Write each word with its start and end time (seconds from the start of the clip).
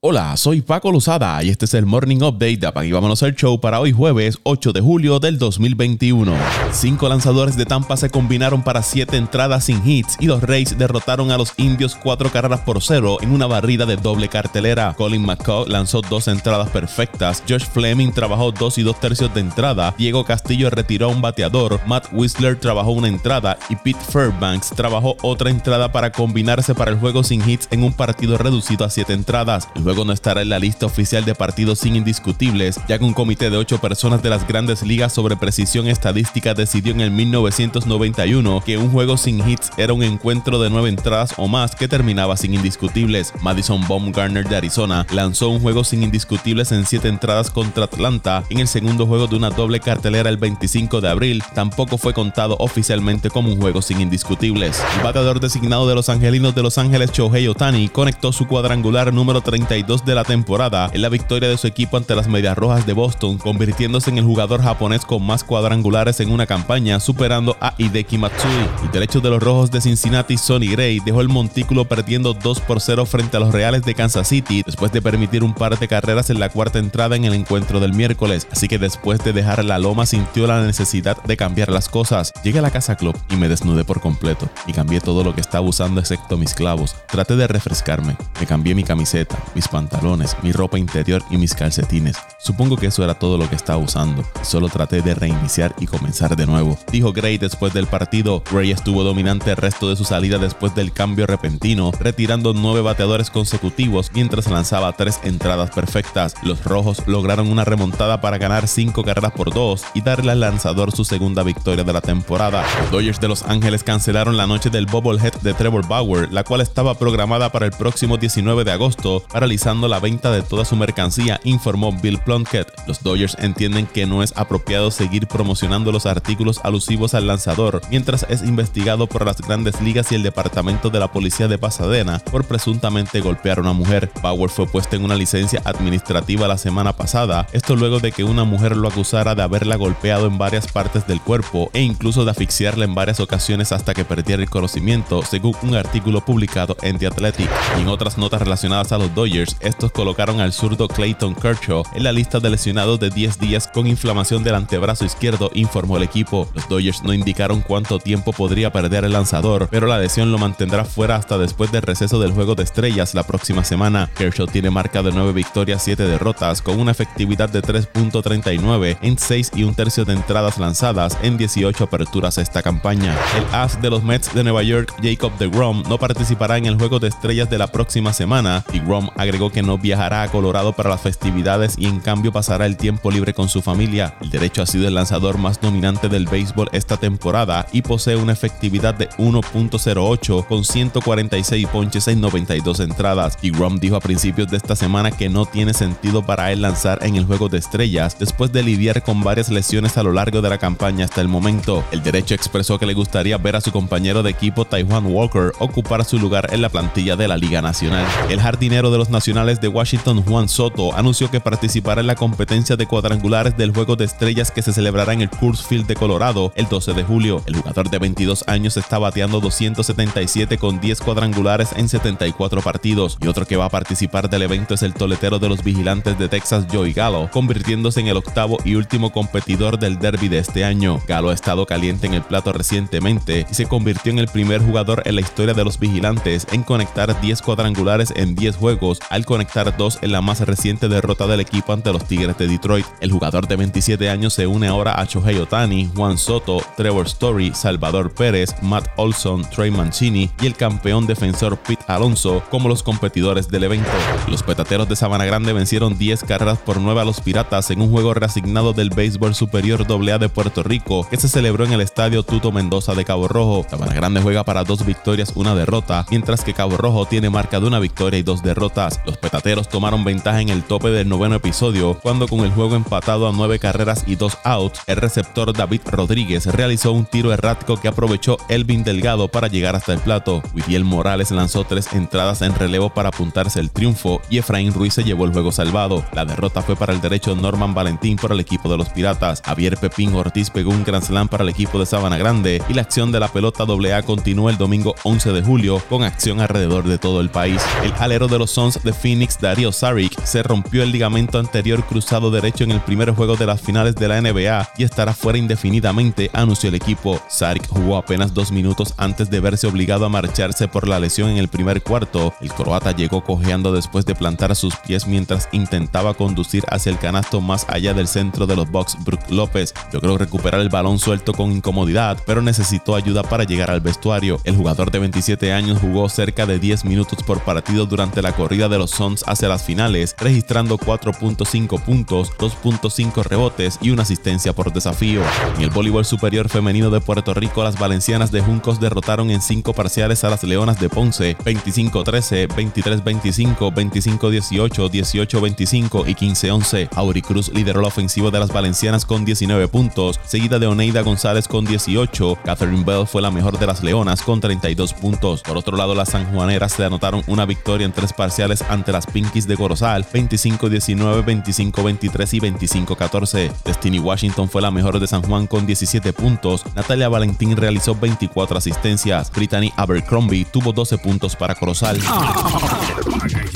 Hola, 0.00 0.36
soy 0.36 0.62
Paco 0.62 0.92
Lozada 0.92 1.42
y 1.42 1.48
este 1.48 1.64
es 1.64 1.74
el 1.74 1.84
Morning 1.84 2.18
Update 2.18 2.58
de 2.58 2.68
Apag 2.68 2.88
Vámonos 2.92 3.20
al 3.24 3.34
Show 3.34 3.60
para 3.60 3.80
hoy 3.80 3.90
jueves 3.90 4.38
8 4.44 4.72
de 4.72 4.80
julio 4.80 5.18
del 5.18 5.38
2021. 5.38 6.36
Cinco 6.70 7.08
lanzadores 7.08 7.56
de 7.56 7.66
Tampa 7.66 7.96
se 7.96 8.08
combinaron 8.08 8.62
para 8.62 8.84
siete 8.84 9.16
entradas 9.16 9.64
sin 9.64 9.84
hits 9.84 10.16
y 10.20 10.26
los 10.26 10.40
Rays 10.40 10.78
derrotaron 10.78 11.32
a 11.32 11.36
los 11.36 11.52
Indios 11.56 11.96
cuatro 11.96 12.30
carreras 12.30 12.60
por 12.60 12.80
cero 12.80 13.18
en 13.22 13.32
una 13.32 13.48
barrida 13.48 13.86
de 13.86 13.96
doble 13.96 14.28
cartelera. 14.28 14.94
Colin 14.96 15.26
McCall 15.26 15.68
lanzó 15.68 16.00
dos 16.00 16.28
entradas 16.28 16.70
perfectas, 16.70 17.42
Josh 17.48 17.64
Fleming 17.64 18.12
trabajó 18.12 18.52
dos 18.52 18.78
y 18.78 18.84
dos 18.84 19.00
tercios 19.00 19.34
de 19.34 19.40
entrada, 19.40 19.96
Diego 19.98 20.24
Castillo 20.24 20.70
retiró 20.70 21.06
a 21.06 21.08
un 21.08 21.22
bateador, 21.22 21.80
Matt 21.88 22.06
Whistler 22.12 22.54
trabajó 22.60 22.92
una 22.92 23.08
entrada 23.08 23.58
y 23.68 23.74
Pete 23.74 23.98
Fairbanks 24.12 24.70
trabajó 24.76 25.16
otra 25.22 25.50
entrada 25.50 25.90
para 25.90 26.12
combinarse 26.12 26.76
para 26.76 26.92
el 26.92 26.98
juego 26.98 27.24
sin 27.24 27.42
hits 27.50 27.66
en 27.72 27.82
un 27.82 27.92
partido 27.92 28.38
reducido 28.38 28.84
a 28.84 28.90
siete 28.90 29.12
entradas. 29.12 29.66
Luego 29.88 30.04
no 30.04 30.12
estará 30.12 30.42
en 30.42 30.50
la 30.50 30.58
lista 30.58 30.84
oficial 30.84 31.24
de 31.24 31.34
partidos 31.34 31.78
sin 31.78 31.96
indiscutibles, 31.96 32.78
ya 32.86 32.98
que 32.98 33.04
un 33.04 33.14
comité 33.14 33.48
de 33.48 33.56
ocho 33.56 33.78
personas 33.78 34.22
de 34.22 34.28
las 34.28 34.46
grandes 34.46 34.82
ligas 34.82 35.14
sobre 35.14 35.34
precisión 35.34 35.88
estadística 35.88 36.52
decidió 36.52 36.92
en 36.92 37.00
el 37.00 37.10
1991 37.10 38.62
que 38.66 38.76
un 38.76 38.90
juego 38.90 39.16
sin 39.16 39.48
hits 39.48 39.70
era 39.78 39.94
un 39.94 40.02
encuentro 40.02 40.60
de 40.60 40.68
nueve 40.68 40.90
entradas 40.90 41.32
o 41.38 41.48
más 41.48 41.74
que 41.74 41.88
terminaba 41.88 42.36
sin 42.36 42.52
indiscutibles. 42.52 43.32
Madison 43.40 43.82
Baumgartner 43.88 44.46
de 44.46 44.56
Arizona 44.56 45.06
lanzó 45.10 45.48
un 45.48 45.60
juego 45.60 45.82
sin 45.84 46.02
indiscutibles 46.02 46.70
en 46.70 46.84
siete 46.84 47.08
entradas 47.08 47.50
contra 47.50 47.84
Atlanta 47.84 48.44
en 48.50 48.58
el 48.58 48.68
segundo 48.68 49.06
juego 49.06 49.26
de 49.26 49.36
una 49.36 49.48
doble 49.48 49.80
cartelera 49.80 50.28
el 50.28 50.36
25 50.36 51.00
de 51.00 51.08
abril. 51.08 51.42
Tampoco 51.54 51.96
fue 51.96 52.12
contado 52.12 52.56
oficialmente 52.58 53.30
como 53.30 53.50
un 53.50 53.58
juego 53.58 53.80
sin 53.80 54.02
indiscutibles. 54.02 54.84
El 54.98 55.04
bateador 55.04 55.40
designado 55.40 55.88
de 55.88 55.94
los 55.94 56.10
Angelinos 56.10 56.54
de 56.54 56.62
Los 56.62 56.76
Ángeles, 56.76 57.10
Shohei 57.10 57.48
Otani, 57.48 57.88
conectó 57.88 58.32
su 58.32 58.46
cuadrangular 58.46 59.14
número 59.14 59.40
30 59.40 59.77
de 59.78 60.14
la 60.14 60.24
temporada 60.24 60.90
en 60.92 61.02
la 61.02 61.08
victoria 61.08 61.48
de 61.48 61.56
su 61.56 61.68
equipo 61.68 61.96
ante 61.96 62.16
las 62.16 62.26
Medias 62.26 62.58
Rojas 62.58 62.84
de 62.84 62.94
Boston, 62.94 63.38
convirtiéndose 63.38 64.10
en 64.10 64.18
el 64.18 64.24
jugador 64.24 64.60
japonés 64.60 65.04
con 65.04 65.24
más 65.24 65.44
cuadrangulares 65.44 66.18
en 66.18 66.32
una 66.32 66.46
campaña, 66.46 66.98
superando 66.98 67.56
a 67.60 67.74
Hideki 67.78 68.18
Matsui. 68.18 68.50
El 68.82 68.90
derecho 68.90 69.20
de 69.20 69.30
los 69.30 69.40
Rojos 69.40 69.70
de 69.70 69.80
Cincinnati, 69.80 70.36
Sonny 70.36 70.66
Gray, 70.66 70.98
dejó 70.98 71.20
el 71.20 71.28
montículo 71.28 71.84
perdiendo 71.84 72.34
2 72.34 72.60
por 72.60 72.80
0 72.80 73.06
frente 73.06 73.36
a 73.36 73.40
los 73.40 73.52
Reales 73.52 73.82
de 73.82 73.94
Kansas 73.94 74.28
City 74.28 74.62
después 74.66 74.90
de 74.90 75.00
permitir 75.00 75.44
un 75.44 75.54
par 75.54 75.78
de 75.78 75.86
carreras 75.86 76.28
en 76.30 76.40
la 76.40 76.48
cuarta 76.48 76.80
entrada 76.80 77.14
en 77.14 77.24
el 77.24 77.34
encuentro 77.34 77.78
del 77.78 77.94
miércoles. 77.94 78.48
Así 78.50 78.66
que 78.66 78.78
después 78.78 79.22
de 79.22 79.32
dejar 79.32 79.64
la 79.64 79.78
loma 79.78 80.06
sintió 80.06 80.48
la 80.48 80.60
necesidad 80.60 81.22
de 81.22 81.36
cambiar 81.36 81.70
las 81.70 81.88
cosas. 81.88 82.32
Llegué 82.42 82.58
a 82.58 82.62
la 82.62 82.72
casa 82.72 82.96
club 82.96 83.16
y 83.30 83.36
me 83.36 83.48
desnudé 83.48 83.84
por 83.84 84.00
completo 84.00 84.48
y 84.66 84.72
cambié 84.72 85.00
todo 85.00 85.22
lo 85.22 85.34
que 85.36 85.40
estaba 85.40 85.64
usando 85.64 86.00
excepto 86.00 86.36
mis 86.36 86.54
clavos. 86.54 86.96
Traté 87.10 87.36
de 87.36 87.46
refrescarme. 87.46 88.16
Me 88.40 88.46
cambié 88.46 88.74
mi 88.74 88.82
camiseta, 88.82 89.38
mis 89.54 89.67
pantalones, 89.68 90.36
mi 90.42 90.52
ropa 90.52 90.78
interior 90.78 91.22
y 91.30 91.36
mis 91.36 91.54
calcetines. 91.54 92.16
Supongo 92.38 92.76
que 92.76 92.86
eso 92.86 93.04
era 93.04 93.14
todo 93.14 93.38
lo 93.38 93.48
que 93.48 93.56
estaba 93.56 93.78
usando. 93.78 94.24
Solo 94.42 94.68
traté 94.68 95.02
de 95.02 95.14
reiniciar 95.14 95.74
y 95.78 95.86
comenzar 95.86 96.36
de 96.36 96.46
nuevo. 96.46 96.78
Dijo 96.90 97.12
Gray 97.12 97.38
después 97.38 97.72
del 97.72 97.86
partido. 97.86 98.42
Gray 98.50 98.70
estuvo 98.70 99.04
dominante 99.04 99.50
el 99.50 99.56
resto 99.56 99.88
de 99.88 99.96
su 99.96 100.04
salida 100.04 100.38
después 100.38 100.74
del 100.74 100.92
cambio 100.92 101.26
repentino, 101.26 101.92
retirando 101.98 102.52
nueve 102.52 102.80
bateadores 102.80 103.30
consecutivos 103.30 104.10
mientras 104.14 104.50
lanzaba 104.50 104.92
tres 104.92 105.20
entradas 105.24 105.70
perfectas. 105.70 106.34
Los 106.42 106.64
rojos 106.64 107.02
lograron 107.06 107.48
una 107.48 107.64
remontada 107.64 108.20
para 108.20 108.38
ganar 108.38 108.68
cinco 108.68 109.04
carreras 109.04 109.32
por 109.32 109.52
dos 109.52 109.84
y 109.94 110.00
darle 110.00 110.32
al 110.32 110.40
lanzador 110.40 110.92
su 110.92 111.04
segunda 111.04 111.42
victoria 111.42 111.84
de 111.84 111.92
la 111.92 112.00
temporada. 112.00 112.64
Los 112.80 112.90
Dodgers 112.90 113.20
de 113.20 113.28
Los 113.28 113.42
Ángeles 113.42 113.84
cancelaron 113.84 114.36
la 114.36 114.46
noche 114.46 114.70
del 114.70 114.86
Bobblehead 114.86 115.34
de 115.42 115.54
Trevor 115.54 115.86
Bauer, 115.86 116.32
la 116.32 116.44
cual 116.44 116.60
estaba 116.60 116.94
programada 116.94 117.50
para 117.50 117.66
el 117.66 117.72
próximo 117.72 118.16
19 118.16 118.64
de 118.64 118.72
agosto, 118.72 119.22
para 119.32 119.46
la 119.66 119.98
venta 119.98 120.30
de 120.30 120.42
toda 120.42 120.64
su 120.64 120.76
mercancía, 120.76 121.40
informó 121.42 121.92
Bill 121.92 122.18
Plunkett. 122.18 122.68
Los 122.86 123.02
Dodgers 123.02 123.36
entienden 123.40 123.86
que 123.86 124.06
no 124.06 124.22
es 124.22 124.32
apropiado 124.36 124.90
seguir 124.90 125.26
promocionando 125.26 125.90
los 125.90 126.06
artículos 126.06 126.60
alusivos 126.62 127.12
al 127.14 127.26
lanzador 127.26 127.82
mientras 127.90 128.24
es 128.28 128.42
investigado 128.42 129.08
por 129.08 129.26
las 129.26 129.40
grandes 129.42 129.80
ligas 129.80 130.12
y 130.12 130.14
el 130.14 130.22
departamento 130.22 130.90
de 130.90 131.00
la 131.00 131.10
policía 131.10 131.48
de 131.48 131.58
Pasadena 131.58 132.20
por 132.30 132.44
presuntamente 132.44 133.20
golpear 133.20 133.58
a 133.58 133.62
una 133.62 133.72
mujer. 133.72 134.10
Bauer 134.22 134.48
fue 134.48 134.66
puesto 134.66 134.96
en 134.96 135.04
una 135.04 135.16
licencia 135.16 135.60
administrativa 135.64 136.46
la 136.48 136.56
semana 136.56 136.92
pasada, 136.92 137.46
esto 137.52 137.74
luego 137.74 137.98
de 137.98 138.12
que 138.12 138.24
una 138.24 138.44
mujer 138.44 138.76
lo 138.76 138.88
acusara 138.88 139.34
de 139.34 139.42
haberla 139.42 139.76
golpeado 139.76 140.26
en 140.26 140.38
varias 140.38 140.68
partes 140.70 141.06
del 141.06 141.20
cuerpo 141.20 141.68
e 141.72 141.82
incluso 141.82 142.24
de 142.24 142.30
asfixiarla 142.30 142.84
en 142.84 142.94
varias 142.94 143.20
ocasiones 143.20 143.72
hasta 143.72 143.92
que 143.92 144.04
perdiera 144.04 144.42
el 144.42 144.48
conocimiento, 144.48 145.22
según 145.22 145.54
un 145.62 145.74
artículo 145.74 146.24
publicado 146.24 146.76
en 146.82 146.98
The 146.98 147.08
Athletic. 147.08 147.50
Y 147.76 147.82
en 147.82 147.88
otras 147.88 148.16
notas 148.18 148.40
relacionadas 148.40 148.92
a 148.92 148.98
los 148.98 149.14
Dodgers, 149.14 149.47
estos 149.60 149.92
colocaron 149.92 150.40
al 150.40 150.52
zurdo 150.52 150.88
Clayton 150.88 151.34
Kershaw 151.34 151.82
en 151.94 152.04
la 152.04 152.12
lista 152.12 152.40
de 152.40 152.50
lesionados 152.50 153.00
de 153.00 153.10
10 153.10 153.38
días 153.38 153.68
con 153.68 153.86
inflamación 153.86 154.44
del 154.44 154.54
antebrazo 154.54 155.04
izquierdo, 155.04 155.50
informó 155.54 155.96
el 155.96 156.02
equipo. 156.02 156.48
Los 156.54 156.68
Dodgers 156.68 157.02
no 157.02 157.12
indicaron 157.12 157.60
cuánto 157.60 157.98
tiempo 157.98 158.32
podría 158.32 158.72
perder 158.72 159.04
el 159.04 159.12
lanzador, 159.12 159.68
pero 159.70 159.86
la 159.86 159.98
lesión 159.98 160.32
lo 160.32 160.38
mantendrá 160.38 160.84
fuera 160.84 161.16
hasta 161.16 161.38
después 161.38 161.72
del 161.72 161.82
receso 161.82 162.20
del 162.20 162.32
juego 162.32 162.54
de 162.54 162.64
estrellas 162.64 163.14
la 163.14 163.22
próxima 163.22 163.64
semana. 163.64 164.10
Kershaw 164.14 164.46
tiene 164.46 164.70
marca 164.70 165.02
de 165.02 165.12
9 165.12 165.32
victorias, 165.32 165.82
7 165.84 166.04
derrotas, 166.04 166.62
con 166.62 166.78
una 166.78 166.90
efectividad 166.90 167.48
de 167.48 167.62
3.39 167.62 168.98
en 169.02 169.18
6 169.18 169.52
y 169.54 169.64
un 169.64 169.74
tercio 169.74 170.04
de 170.04 170.14
entradas 170.14 170.58
lanzadas 170.58 171.16
en 171.22 171.36
18 171.36 171.84
aperturas 171.84 172.38
esta 172.38 172.62
campaña. 172.62 173.16
El 173.36 173.44
as 173.52 173.80
de 173.80 173.90
los 173.90 174.02
Mets 174.02 174.34
de 174.34 174.44
Nueva 174.44 174.62
York, 174.62 174.92
Jacob 175.02 175.32
DeGrom, 175.38 175.82
no 175.88 175.98
participará 175.98 176.58
en 176.58 176.66
el 176.66 176.76
juego 176.76 176.98
de 176.98 177.08
estrellas 177.08 177.48
de 177.50 177.58
la 177.58 177.68
próxima 177.68 178.12
semana. 178.12 178.64
DeGrom 178.72 179.10
agregó 179.16 179.37
que 179.38 179.62
no 179.62 179.78
viajará 179.78 180.22
a 180.22 180.28
Colorado 180.28 180.72
para 180.72 180.90
las 180.90 181.00
festividades 181.00 181.76
y 181.78 181.86
en 181.86 182.00
cambio 182.00 182.32
pasará 182.32 182.66
el 182.66 182.76
tiempo 182.76 183.10
libre 183.12 183.32
con 183.32 183.48
su 183.48 183.62
familia. 183.62 184.16
El 184.20 184.30
derecho 184.30 184.62
ha 184.62 184.66
sido 184.66 184.88
el 184.88 184.94
lanzador 184.94 185.38
más 185.38 185.60
dominante 185.60 186.08
del 186.08 186.26
béisbol 186.26 186.68
esta 186.72 186.96
temporada 186.96 187.66
y 187.72 187.82
posee 187.82 188.16
una 188.16 188.32
efectividad 188.32 188.94
de 188.94 189.08
1.08 189.10 190.46
con 190.46 190.64
146 190.64 191.68
ponches 191.68 192.08
en 192.08 192.20
92 192.20 192.80
entradas. 192.80 193.38
Y 193.40 193.50
Grom 193.50 193.78
dijo 193.78 193.94
a 193.94 194.00
principios 194.00 194.50
de 194.50 194.56
esta 194.56 194.74
semana 194.74 195.12
que 195.12 195.28
no 195.28 195.46
tiene 195.46 195.72
sentido 195.72 196.26
para 196.26 196.50
él 196.50 196.62
lanzar 196.62 196.98
en 197.02 197.14
el 197.14 197.24
juego 197.24 197.48
de 197.48 197.58
estrellas 197.58 198.18
después 198.18 198.50
de 198.50 198.64
lidiar 198.64 199.04
con 199.04 199.22
varias 199.22 199.50
lesiones 199.50 199.96
a 199.98 200.02
lo 200.02 200.12
largo 200.12 200.42
de 200.42 200.50
la 200.50 200.58
campaña 200.58 201.04
hasta 201.04 201.20
el 201.20 201.28
momento. 201.28 201.84
El 201.92 202.02
derecho 202.02 202.34
expresó 202.34 202.76
que 202.76 202.86
le 202.86 202.94
gustaría 202.94 203.38
ver 203.38 203.54
a 203.54 203.60
su 203.60 203.70
compañero 203.70 204.24
de 204.24 204.30
equipo 204.30 204.64
Taiwan 204.64 205.06
Walker 205.06 205.52
ocupar 205.60 206.04
su 206.04 206.18
lugar 206.18 206.52
en 206.52 206.60
la 206.60 206.70
plantilla 206.70 207.14
de 207.14 207.28
la 207.28 207.36
Liga 207.36 207.62
Nacional. 207.62 208.04
El 208.28 208.40
jardinero 208.40 208.90
de 208.90 208.98
los 208.98 209.10
nacionales 209.10 209.27
de 209.28 209.68
Washington, 209.68 210.22
Juan 210.22 210.48
Soto, 210.48 210.96
anunció 210.96 211.30
que 211.30 211.38
participará 211.38 212.00
en 212.00 212.06
la 212.06 212.14
competencia 212.14 212.76
de 212.76 212.86
cuadrangulares 212.86 213.54
del 213.58 213.74
Juego 213.74 213.94
de 213.94 214.06
Estrellas 214.06 214.50
que 214.50 214.62
se 214.62 214.72
celebrará 214.72 215.12
en 215.12 215.20
el 215.20 215.28
Coors 215.28 215.66
Field 215.66 215.86
de 215.86 215.96
Colorado 215.96 216.50
el 216.56 216.66
12 216.66 216.94
de 216.94 217.04
julio. 217.04 217.42
El 217.44 217.56
jugador 217.56 217.90
de 217.90 217.98
22 217.98 218.44
años 218.48 218.78
está 218.78 218.98
bateando 218.98 219.40
277 219.40 220.56
con 220.56 220.80
10 220.80 221.00
cuadrangulares 221.02 221.68
en 221.76 221.90
74 221.90 222.62
partidos 222.62 223.18
y 223.20 223.26
otro 223.26 223.46
que 223.46 223.58
va 223.58 223.66
a 223.66 223.68
participar 223.68 224.30
del 224.30 224.42
evento 224.42 224.72
es 224.72 224.82
el 224.82 224.94
toletero 224.94 225.38
de 225.38 225.50
los 225.50 225.62
vigilantes 225.62 226.18
de 226.18 226.28
Texas, 226.30 226.66
Joey 226.72 226.94
Gallo, 226.94 227.30
convirtiéndose 227.30 228.00
en 228.00 228.08
el 228.08 228.16
octavo 228.16 228.56
y 228.64 228.76
último 228.76 229.12
competidor 229.12 229.78
del 229.78 229.98
derby 229.98 230.28
de 230.28 230.38
este 230.38 230.64
año. 230.64 231.02
Gallo 231.06 231.28
ha 231.28 231.34
estado 231.34 231.66
caliente 231.66 232.06
en 232.06 232.14
el 232.14 232.22
plato 232.22 232.54
recientemente 232.54 233.46
y 233.50 233.54
se 233.54 233.66
convirtió 233.66 234.10
en 234.10 234.20
el 234.20 234.28
primer 234.28 234.62
jugador 234.62 235.02
en 235.04 235.16
la 235.16 235.20
historia 235.20 235.52
de 235.52 235.64
los 235.64 235.78
vigilantes 235.78 236.46
en 236.50 236.62
conectar 236.62 237.20
10 237.20 237.42
cuadrangulares 237.42 238.10
en 238.16 238.34
10 238.34 238.56
juegos 238.56 239.00
al 239.10 239.17
conectar 239.24 239.76
dos 239.76 239.98
en 240.02 240.12
la 240.12 240.20
más 240.20 240.40
reciente 240.40 240.88
derrota 240.88 241.26
del 241.26 241.40
equipo 241.40 241.72
ante 241.72 241.92
los 241.92 242.06
Tigres 242.06 242.38
de 242.38 242.48
Detroit. 242.48 242.86
El 243.00 243.12
jugador 243.12 243.48
de 243.48 243.56
27 243.56 244.10
años 244.10 244.34
se 244.34 244.46
une 244.46 244.68
ahora 244.68 244.92
a 244.92 245.04
Shohei 245.04 245.38
Otani, 245.38 245.90
Juan 245.94 246.18
Soto, 246.18 246.62
Trevor 246.76 247.06
Story, 247.06 247.52
Salvador 247.54 248.12
Pérez, 248.12 248.54
Matt 248.62 248.88
Olson, 248.96 249.48
Trey 249.50 249.70
Mancini 249.70 250.30
y 250.40 250.46
el 250.46 250.54
campeón 250.54 251.06
defensor 251.06 251.58
Pete 251.58 251.84
Alonso 251.88 252.42
como 252.50 252.68
los 252.68 252.82
competidores 252.82 253.48
del 253.48 253.64
evento. 253.64 253.90
Los 254.28 254.42
petateros 254.42 254.88
de 254.88 254.96
Sabana 254.96 255.24
Grande 255.24 255.52
vencieron 255.52 255.98
10 255.98 256.24
carreras 256.24 256.58
por 256.58 256.78
9 256.80 257.00
a 257.00 257.04
los 257.04 257.20
Piratas 257.20 257.70
en 257.70 257.80
un 257.80 257.90
juego 257.90 258.14
reasignado 258.14 258.72
del 258.72 258.90
béisbol 258.90 259.34
superior 259.34 259.86
AA 259.88 260.18
de 260.18 260.28
Puerto 260.28 260.62
Rico 260.62 261.06
que 261.08 261.16
se 261.16 261.28
celebró 261.28 261.64
en 261.64 261.72
el 261.72 261.80
estadio 261.80 262.22
Tuto 262.22 262.52
Mendoza 262.52 262.94
de 262.94 263.04
Cabo 263.04 263.28
Rojo. 263.28 263.66
Sabana 263.68 263.94
Grande 263.94 264.20
juega 264.20 264.44
para 264.44 264.64
dos 264.64 264.84
victorias, 264.84 265.32
una 265.34 265.54
derrota, 265.54 266.06
mientras 266.10 266.44
que 266.44 266.54
Cabo 266.54 266.76
Rojo 266.76 267.06
tiene 267.06 267.30
marca 267.30 267.60
de 267.60 267.66
una 267.66 267.78
victoria 267.78 268.18
y 268.18 268.22
dos 268.22 268.42
derrotas. 268.42 268.97
Los 269.06 269.16
petateros 269.16 269.68
tomaron 269.68 270.04
ventaja 270.04 270.40
en 270.40 270.48
el 270.48 270.62
tope 270.62 270.90
del 270.90 271.08
noveno 271.08 271.36
episodio 271.36 271.98
cuando 272.02 272.28
con 272.28 272.40
el 272.40 272.50
juego 272.50 272.76
empatado 272.76 273.28
a 273.28 273.32
nueve 273.32 273.58
carreras 273.58 274.04
y 274.06 274.16
dos 274.16 274.38
outs, 274.44 274.80
el 274.86 274.96
receptor 274.96 275.52
David 275.52 275.80
Rodríguez 275.86 276.46
realizó 276.46 276.92
un 276.92 277.06
tiro 277.06 277.32
errático 277.32 277.80
que 277.80 277.88
aprovechó 277.88 278.36
Elvin 278.48 278.84
Delgado 278.84 279.28
para 279.28 279.48
llegar 279.48 279.76
hasta 279.76 279.92
el 279.92 280.00
plato. 280.00 280.42
Widiel 280.54 280.84
Morales 280.84 281.30
lanzó 281.30 281.64
tres 281.64 281.92
entradas 281.92 282.42
en 282.42 282.54
relevo 282.54 282.90
para 282.90 283.08
apuntarse 283.08 283.60
el 283.60 283.70
triunfo 283.70 284.20
y 284.30 284.38
Efraín 284.38 284.72
Ruiz 284.72 284.94
se 284.94 285.04
llevó 285.04 285.24
el 285.24 285.32
juego 285.32 285.52
salvado. 285.52 286.04
La 286.12 286.24
derrota 286.24 286.62
fue 286.62 286.76
para 286.76 286.92
el 286.92 287.00
derecho 287.00 287.34
Norman 287.34 287.74
Valentín 287.74 288.16
por 288.16 288.32
el 288.32 288.40
equipo 288.40 288.68
de 288.68 288.76
los 288.76 288.88
Piratas. 288.90 289.42
Javier 289.44 289.76
Pepín 289.76 290.14
Ortiz 290.14 290.50
pegó 290.50 290.70
un 290.70 290.84
Grand 290.84 291.04
Slam 291.04 291.28
para 291.28 291.42
el 291.42 291.50
equipo 291.50 291.78
de 291.78 291.86
Sabana 291.86 292.18
Grande 292.18 292.62
y 292.68 292.74
la 292.74 292.82
acción 292.82 293.12
de 293.12 293.20
la 293.20 293.28
pelota 293.28 293.64
AA 293.64 294.02
continúa 294.02 294.50
el 294.50 294.58
domingo 294.58 294.94
11 295.02 295.32
de 295.32 295.42
julio 295.42 295.82
con 295.88 296.02
acción 296.02 296.40
alrededor 296.40 296.84
de 296.84 296.98
todo 296.98 297.20
el 297.20 297.30
país. 297.30 297.62
El 297.82 297.92
alero 297.98 298.28
de 298.28 298.38
los 298.38 298.50
Sons 298.50 298.78
de 298.88 298.94
Phoenix, 298.94 299.38
Dario 299.38 299.70
Saric, 299.70 300.18
se 300.24 300.42
rompió 300.42 300.82
el 300.82 300.90
ligamento 300.90 301.38
anterior 301.38 301.84
cruzado 301.84 302.30
derecho 302.30 302.64
en 302.64 302.70
el 302.70 302.80
primer 302.80 303.10
juego 303.10 303.36
de 303.36 303.44
las 303.44 303.60
finales 303.60 303.94
de 303.94 304.08
la 304.08 304.18
NBA 304.20 304.70
y 304.78 304.84
estará 304.84 305.12
fuera 305.12 305.38
indefinidamente, 305.38 306.30
anunció 306.32 306.70
el 306.70 306.74
equipo. 306.74 307.20
Saric 307.28 307.68
jugó 307.68 307.98
apenas 307.98 308.32
dos 308.32 308.50
minutos 308.50 308.94
antes 308.96 309.28
de 309.28 309.40
verse 309.40 309.66
obligado 309.66 310.06
a 310.06 310.08
marcharse 310.08 310.68
por 310.68 310.88
la 310.88 311.00
lesión 311.00 311.28
en 311.28 311.36
el 311.36 311.48
primer 311.48 311.82
cuarto. 311.82 312.32
El 312.40 312.50
croata 312.50 312.92
llegó 312.92 313.22
cojeando 313.22 313.72
después 313.72 314.06
de 314.06 314.14
plantar 314.14 314.56
sus 314.56 314.74
pies 314.76 315.06
mientras 315.06 315.50
intentaba 315.52 316.14
conducir 316.14 316.64
hacia 316.70 316.90
el 316.90 316.98
canasto 316.98 317.42
más 317.42 317.66
allá 317.68 317.92
del 317.92 318.08
centro 318.08 318.46
de 318.46 318.56
los 318.56 318.70
box. 318.70 318.96
Brook 319.04 319.30
López 319.30 319.74
logró 319.92 320.16
recuperar 320.16 320.62
el 320.62 320.70
balón 320.70 320.98
suelto 320.98 321.34
con 321.34 321.52
incomodidad, 321.52 322.16
pero 322.24 322.40
necesitó 322.40 322.94
ayuda 322.94 323.22
para 323.22 323.44
llegar 323.44 323.70
al 323.70 323.82
vestuario. 323.82 324.40
El 324.44 324.56
jugador 324.56 324.90
de 324.90 325.00
27 325.00 325.52
años 325.52 325.78
jugó 325.78 326.08
cerca 326.08 326.46
de 326.46 326.58
10 326.58 326.86
minutos 326.86 327.22
por 327.22 327.40
partido 327.42 327.84
durante 327.84 328.22
la 328.22 328.32
corrida 328.32 328.70
de 328.70 328.77
los 328.78 328.90
Suns 328.90 329.24
hacia 329.26 329.48
las 329.48 329.62
finales, 329.62 330.14
registrando 330.18 330.78
4.5 330.78 331.82
puntos, 331.82 332.30
2.5 332.38 333.22
rebotes 333.24 333.78
y 333.80 333.90
una 333.90 334.02
asistencia 334.02 334.52
por 334.52 334.72
desafío. 334.72 335.22
En 335.56 335.62
el 335.62 335.70
voleibol 335.70 336.04
superior 336.04 336.48
femenino 336.48 336.90
de 336.90 337.00
Puerto 337.00 337.34
Rico, 337.34 337.62
las 337.62 337.78
valencianas 337.78 338.30
de 338.32 338.40
Juncos 338.40 338.80
derrotaron 338.80 339.30
en 339.30 339.42
cinco 339.42 339.72
parciales 339.72 340.24
a 340.24 340.30
las 340.30 340.44
Leonas 340.44 340.80
de 340.80 340.88
Ponce, 340.88 341.36
25-13, 341.38 342.48
23-25, 342.48 343.72
25-18, 343.72 344.90
18-25 344.90 346.08
y 346.08 346.14
15-11. 346.14 346.88
Auri 346.94 347.22
Cruz 347.22 347.50
lideró 347.52 347.80
la 347.80 347.88
ofensiva 347.88 348.30
de 348.30 348.38
las 348.38 348.52
valencianas 348.52 349.04
con 349.04 349.24
19 349.24 349.68
puntos, 349.68 350.20
seguida 350.26 350.58
de 350.58 350.66
Oneida 350.66 351.02
González 351.02 351.48
con 351.48 351.64
18. 351.64 352.38
Catherine 352.44 352.84
Bell 352.84 353.06
fue 353.06 353.22
la 353.22 353.30
mejor 353.30 353.58
de 353.58 353.66
las 353.66 353.82
Leonas 353.82 354.22
con 354.22 354.40
32 354.40 354.94
puntos. 354.94 355.42
Por 355.42 355.56
otro 355.56 355.76
lado, 355.76 355.94
las 355.94 356.10
sanjuaneras 356.10 356.72
se 356.72 356.84
anotaron 356.84 357.22
una 357.26 357.46
victoria 357.46 357.84
en 357.84 357.92
tres 357.92 358.12
parciales 358.12 358.62
ante 358.68 358.92
las 358.92 359.06
Pinkies 359.06 359.46
de 359.46 359.56
Corozal, 359.56 360.04
25-19, 360.04 361.24
25-23 361.24 362.34
y 362.34 362.40
25-14. 362.40 363.52
Destiny 363.64 363.98
Washington 363.98 364.48
fue 364.48 364.62
la 364.62 364.70
mejor 364.70 364.98
de 364.98 365.06
San 365.06 365.22
Juan 365.22 365.46
con 365.46 365.66
17 365.66 366.12
puntos. 366.12 366.64
Natalia 366.74 367.08
Valentín 367.08 367.56
realizó 367.56 367.94
24 367.94 368.58
asistencias. 368.58 369.30
Brittany 369.30 369.72
Abercrombie 369.76 370.44
tuvo 370.44 370.72
12 370.72 370.98
puntos 370.98 371.36
para 371.36 371.54
Corozal. 371.54 371.98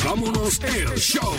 vámonos 0.05 0.61
el 0.63 0.99
show. 0.99 1.33